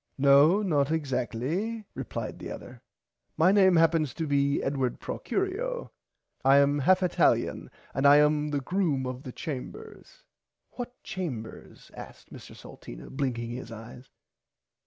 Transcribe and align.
No 0.17 0.63
not 0.63 0.87
exacktly 0.89 1.85
replied 1.93 2.39
the 2.39 2.49
other 2.49 2.81
my 3.37 3.51
name 3.51 3.75
happens 3.75 4.15
to 4.15 4.25
be 4.25 4.59
Edward 4.63 4.99
Procurio. 4.99 5.91
I 6.43 6.57
am 6.57 6.79
half 6.79 7.03
italian 7.03 7.69
and 7.93 8.07
I 8.07 8.17
am 8.17 8.47
the 8.49 8.61
Groom 8.61 9.05
of 9.05 9.21
the 9.21 9.31
Chambers. 9.31 10.23
[Pg 10.25 10.25
51] 10.25 10.25
What 10.79 11.03
chambers 11.03 11.91
asked 11.93 12.33
Mr 12.33 12.55
Salteena 12.55 13.11
blinking 13.11 13.51
his 13.51 13.71
eyes. 13.71 14.09